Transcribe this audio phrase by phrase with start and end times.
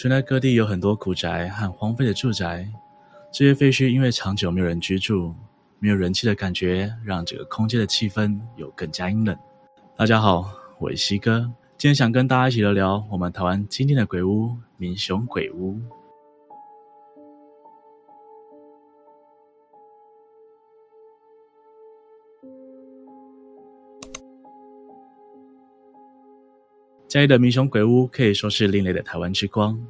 [0.00, 2.68] 全台各地有很多古宅和荒废的住宅，
[3.32, 5.34] 这些废墟因为长久没有人居住，
[5.80, 9.36] 没有人气的感觉，让整个空间的气氛有更加阴冷。
[9.96, 15.80] 大家好，我是西哥，今天想跟大家一起聊聊我们台湾今天的鬼屋——民雄鬼屋。
[27.08, 29.80] 嘉义的民雄鬼屋可以说是另类的台湾之光。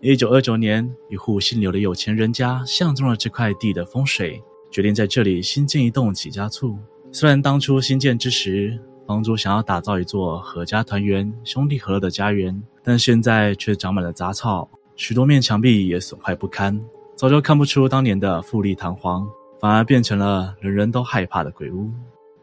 [0.00, 6.76] 一九二九年，一户姓刘的有钱人家相中了这块地的风水，决定在这里新建一栋几家厝。
[7.12, 8.76] 虽然当初新建之时，
[9.06, 19.24] 房主想要打造一座合家团圆、兄弟和乐的家园，但现在却长满了杂草，许多面墙壁也损坏不堪，早就看不出当年的富丽堂皇，
[19.60, 21.88] 反而变成了人人都害怕的鬼屋。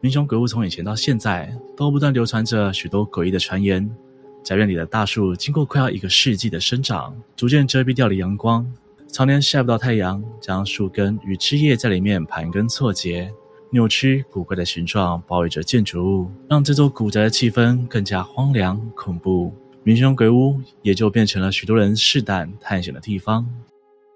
[0.00, 3.94] 民雄鬼屋从以前到现在，都不断流传着许多诡异的传言。
[4.44, 8.70] 宅院里的大树经过快要一个世纪的生长，逐渐遮蔽掉了阳光，
[9.10, 13.32] 常年晒不到太阳，将树根与枝叶在里面盘根错节，
[13.70, 19.50] 扭曲古怪的形状包围着建筑物，让这座古宅的气氛更加荒凉恐怖。
[19.82, 23.46] 民雄鬼屋也就变成了许多人试胆探险的地方。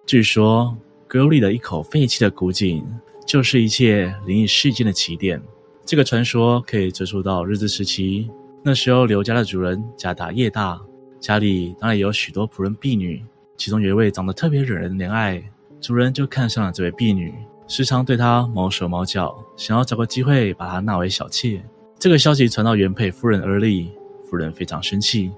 [0.07, 0.77] 据说，
[1.11, 2.85] 鬼屋里的一口废弃的古井，
[3.27, 5.43] 就是一切灵异事件的起点。
[5.87, 8.29] 这个传说可以追溯到日治时期。
[8.69, 10.79] 那时候，刘家的主人家大业大，
[11.19, 13.25] 家里当然有许多仆人婢女。
[13.57, 15.43] 其中有一位长得特别惹人怜爱，
[15.81, 17.33] 主人就看上了这位婢女，
[17.67, 21.65] 时常对她毛手毛脚，想要找个机会把她纳为小妾。
[21.99, 23.91] 这个消息传到原配夫人耳里，
[24.29, 25.33] 夫人非常生气。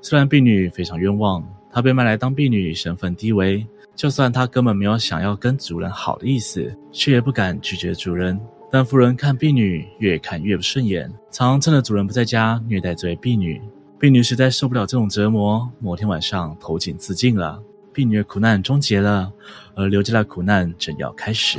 [0.00, 8.40] 虽然婢女非常冤枉，她被卖来当婢女，身份低微，就算她根本没有想要跟主人好的意思，却也不敢拒绝主人。
[8.70, 13.62] 但夫人看婢女越看越不顺眼，常趁着主人不在家虐待这位婢女。
[13.98, 17.62] 婢女实在受不了这种折磨，某天晚上投井自尽了。
[17.92, 19.32] 婢女的苦难终结了，
[19.74, 21.58] 而刘家的苦难正要开始。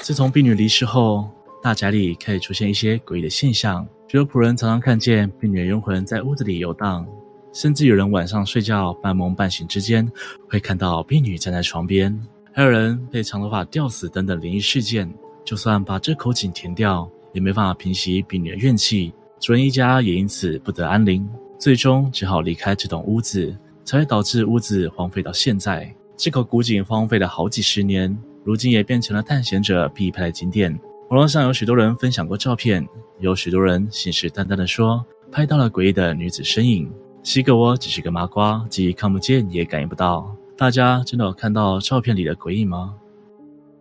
[0.00, 1.28] 自从婢女离世后，
[1.62, 7.06] 大宅里开始出现一些诡异的现象，许多仆人常常看见婢女的冤魂在屋子里游荡，
[7.52, 10.10] 甚至有人晚上睡觉半梦半醒之间
[10.48, 12.18] 会看到婢女站在床边，
[12.54, 15.12] 还有人被长头发吊死等等灵异事件。
[15.48, 19.14] 就算把这口井填掉，也没办法平息婢女的怨气。
[19.40, 21.26] 主人一家也因此不得安宁，
[21.58, 25.90] 最终只好离开这栋屋子，才会导致屋子荒废到现在。
[26.18, 28.14] 这口古井荒废了好几十年，
[28.44, 30.78] 如今也变成了探险者必拍的景点。
[31.08, 32.86] 网络上有许多人分享过照片，
[33.18, 36.92] 有许多人信誓旦旦地说拍到了诡异的女子身影。
[37.22, 40.30] 西哥我只是个麻瓜，既看不见也感应不到。
[40.58, 42.94] 大家真的有看到照片里的诡异吗？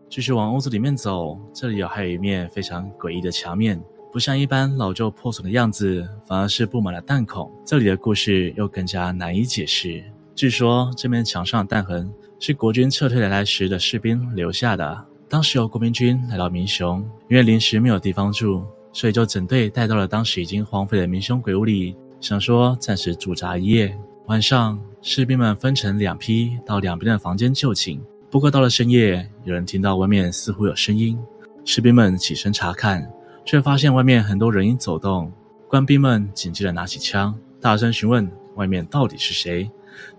[0.09, 3.81] 继续往屋子里面走，这里有还有一面非常诡异的墙面，
[4.11, 7.51] 不像一般老旧破损的样子，反而是布满了弹孔。
[7.65, 10.03] 这里的故事又更加难以解释。
[10.33, 12.09] 据说这面墙上的弹痕
[12.39, 15.05] 是国军撤退来来时的士兵留下的。
[15.27, 18.63] 当时有国民军来到民雄，因为临时没有地方住，
[18.93, 23.97] 所以就整队带到了当时已经荒废的民雄鬼屋里，想说暂时驻扎一夜。
[24.27, 28.01] 晚上，士兵们分成两批到两边的房间就寝。
[28.29, 31.17] 不过到了深夜，有人听到外面似乎有声音，
[31.63, 33.09] 士兵们起身查看，
[33.45, 35.31] 却发现外面很多人影走动。
[35.69, 39.69] 官兵们紧接着拿起枪，大声询问外面到底是谁，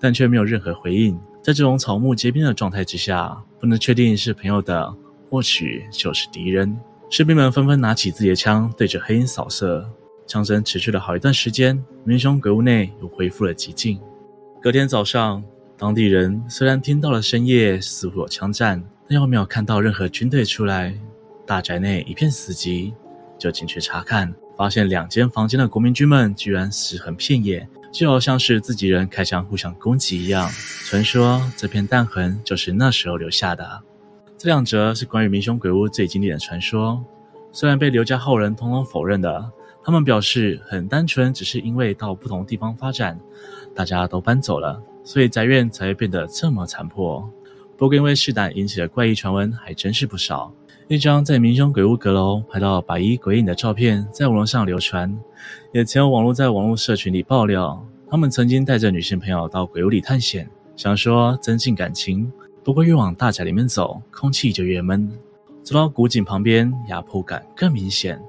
[0.00, 1.20] 但却没有任何回应。
[1.42, 4.94] 在这种草木皆兵的状态之下，不能确定是朋友的，
[5.28, 6.74] 或许就是敌人。
[7.10, 9.86] 士兵们纷纷拿起自己的枪，对着黑影扫射。
[10.26, 14.00] 枪声持续了好一段时间，民雄鬼屋内又恢复了寂静。
[14.62, 15.44] 隔天早上。
[15.78, 20.92] 当地人虽然听到了深夜似乎有枪战，但又没有看到任何军队出来。
[21.46, 22.92] 大宅内一片死寂，
[23.38, 30.50] 就进去查看，发现两间房间的国民军们居然尸横遍野，就好像是自己人开枪互相攻击一样。
[30.84, 33.80] 传说这片弹痕就是那时候留下的。
[34.36, 37.00] 这两则是关于民雄鬼屋最经典的传说，
[37.52, 39.48] 虽然被刘家后人统统否认的，
[39.84, 43.18] 他们表示很单纯，只是因为到不同地方发展，
[43.76, 44.82] 大家都搬走了。
[45.08, 47.26] 所以宅院才会变得这么残破。
[47.78, 50.52] 不过因为试胆引起的怪异传闻还真是不少。
[50.86, 55.18] 一张在民雄鬼屋阁楼拍到白衣鬼影的照片在网络上流传，
[55.72, 60.46] 也曾有网络在网络社群里爆料，他们曾经带着女性朋友到鬼屋里探险，
[60.76, 62.30] 想说增进感情。
[62.62, 65.10] 不过越往大宅里面走，空气就越闷。
[65.62, 68.20] 走到古井旁边，压迫感更明显。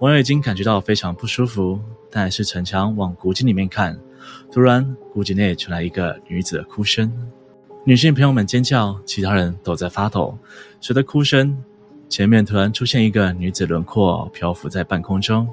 [0.00, 1.78] 网友已经感觉到非常不舒服，
[2.10, 3.96] 但还是逞强往古井里面看。
[4.52, 7.12] 突然，古井内传来一个女子的哭声，
[7.84, 10.38] 女性朋友们尖叫，其他人都在发抖。
[10.80, 11.56] 随着哭声，
[12.08, 15.48] 前面突然出现一个女子轮廓漂浮在半空中。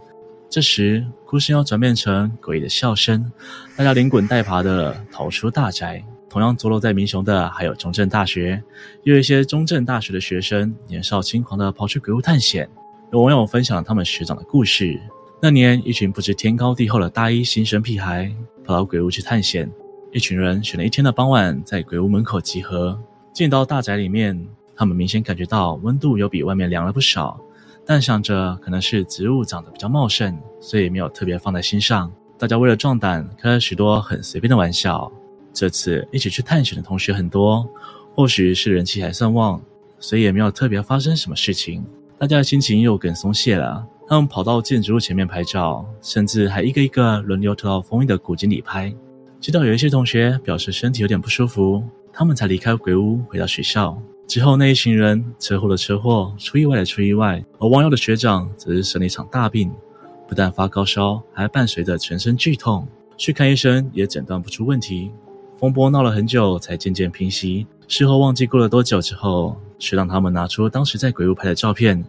[0.50, 3.32] 这时，哭声又转变成诡异的笑声，
[3.76, 6.04] 大家连滚带爬的逃出大宅。
[6.30, 8.64] 同样坐落在民雄的还有中正大学，
[9.04, 12.70] 也有一些中正大学的学生年少轻狂的跑去鬼屋探险。
[13.12, 14.98] 有网友分享他们学长的故事。
[15.44, 18.32] 那年，一群不知天高地厚的大一新生屁孩
[18.64, 19.68] 跑到鬼屋去探险。
[20.12, 22.96] 一群人选了一天的傍晚，在鬼屋门口集合。
[23.34, 24.40] 进到大宅里面，
[24.76, 27.42] 他们明显感觉到温度有比外面凉了不少，
[27.84, 32.14] 但想着可能是植物长得比较茂盛，所以没有特别放在心上。
[32.38, 35.12] 大家为了壮胆，开了许多很随便的玩笑。
[35.52, 37.68] 这次一起去探险的同学很多，
[38.14, 39.60] 或许是人气还算旺，
[40.00, 41.84] 所以也没有特别发生什么事情。
[42.20, 43.84] 大家的心情又更松懈了。
[44.12, 48.94] 他们跑到建筑物前面拍照，甚至还一个一个轮流跳到封印的古井里拍。
[49.40, 51.82] 直到有一些同学表示身体有点不舒服，
[52.12, 53.98] 他们才离开鬼屋回到学校。
[54.28, 59.72] 之后那一群人车祸的车祸，出意外的出意外，而王耀的学长则是生了一场大病，
[60.28, 62.86] 不但发高烧，还伴随着全身剧痛，
[63.16, 65.10] 去看医生也诊断不出问题。
[65.58, 67.66] 风波闹了很久才渐渐平息。
[67.88, 72.04] 事后忘记过了多久之后，却让他们拿出当时在鬼屋拍的照片。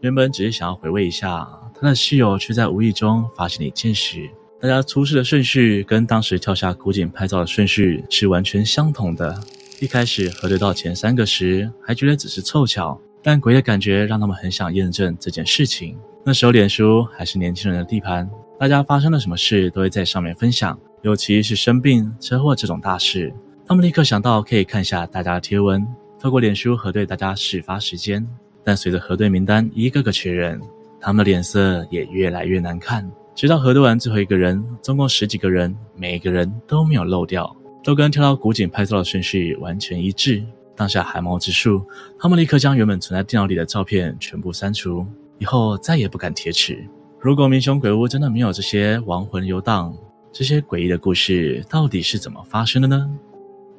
[0.00, 4.28] 原本只是想要回味一下，他的室友却在无意中发现了一件事：
[4.60, 9.38] 大家出事的顺序跟当时跳下古井拍照的顺序是完全相同的。
[9.80, 15.98] 一开始核对到前三个时，还觉得只是凑巧，但鬼的感觉让他们很想验证这件事情。
[16.24, 23.34] 那时候脸书还是年轻人的地盘，大家发生了什么事都会在上面分享，尤其是生病、车祸这种大事，
[23.66, 25.86] 他们立刻想到可以看一下大家的贴文，
[26.18, 28.26] 透过脸书核对大家事发时间。
[28.64, 30.60] 但随着核对名单一个个确认，
[30.98, 33.08] 他们的脸色也越来越难看。
[33.34, 40.42] 直到核对完最后一个人，总共十几个人，每一个人都没有漏掉，都跟跳到古井拍照的顺序完全一致。
[40.76, 41.84] 当下寒毛直竖，
[42.18, 45.06] 他们立刻将原本存在电脑里的照片全部删除，
[45.38, 46.84] 以后再也不敢贴纸。
[47.20, 49.96] 如果民雄鬼屋真的没有这些亡魂游荡，
[50.32, 53.10] 这些诡异的故事到底是怎么发生的呢？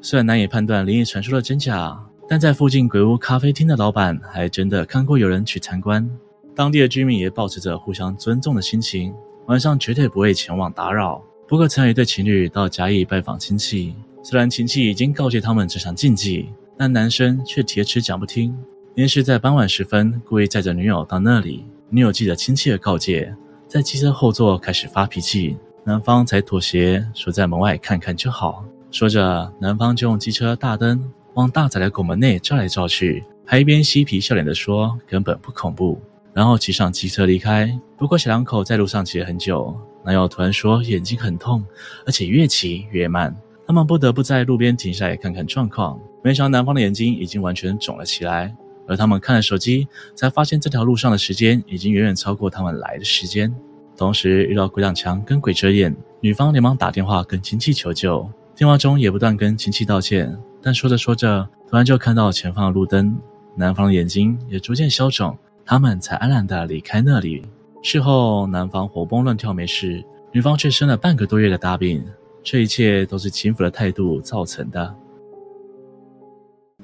[0.02, 2.00] 虽然难以判断灵异传说的真假。
[2.28, 6.10] 但在附近鬼屋咖啡厅的老板还真的看过有人去参观，
[6.56, 9.14] 当地的居民也保持着互相尊重的心情，
[9.46, 11.24] 晚上绝对不会前往打扰。
[11.48, 13.94] 不过，曾有一对情侣到甲乙拜访亲戚，
[14.24, 18.58] 虽然亲戚已经告诫他们这项禁忌，但男生却铁齿讲不听，
[18.96, 21.64] 连续在傍晚时分故意载着女友到那里。
[21.92, 23.36] 女友记得亲戚的告诫，
[23.68, 28.66] 在汽车后座开始发脾气，男方才妥协，说在门外看看就好。
[28.90, 31.12] 说着，男方就用机车大灯。
[31.36, 36.02] 往大宅的拱门内照来照去，还一边嬉皮笑脸的说：“根本不恐怖。”
[36.34, 37.78] 然后骑上机车离开。
[37.98, 41.64] 不过小两口在路上骑了很久，男友突然说眼睛很痛，
[42.06, 43.36] 而且越骑越慢。
[43.68, 46.00] 他们不得不在路边停下来看看状况。
[46.24, 48.56] 没想到男方的眼睛已经完全肿了起来，
[48.88, 53.54] 而他们看了手机，才发现这条路上的时间已经远远超过他们来的时间。
[53.98, 60.38] 同时遇到鬼挡墙跟鬼遮眼，女方连忙打电话跟亲戚求救，电话中也不断跟亲戚道歉。
[60.66, 63.16] 但说着说着，突然就看到前方的路灯，
[63.56, 67.46] 男方的眼睛也逐渐消肿，他们才安然地离开那里。
[67.84, 72.04] 事后，男方活蹦乱跳没事，女方却生了半个多月的大病，
[72.42, 74.96] 这一切都是轻浮的态度造成的。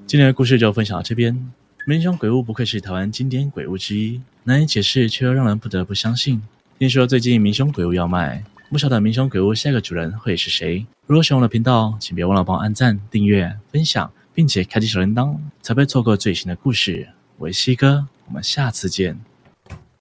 [0.05, 1.51] 今天的故事就分享到这边。
[1.87, 6.39] 民雄鬼屋不愧是台湾经典鬼屋之一，难以解释却又让人不得不相信。
[6.77, 8.43] 听说最近民雄鬼屋要卖。
[8.71, 10.85] 不晓得民雄鬼屋下一个主人会是谁？
[11.05, 17.09] 如果喜欢我的频道，请别忘了帮我按赞、订阅、分享，并且开启小铃铛，才不会错过最新的故事。
[17.37, 19.19] 我是西哥，我们下次见。